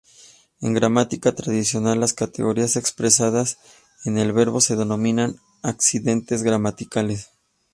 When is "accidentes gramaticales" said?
5.61-7.29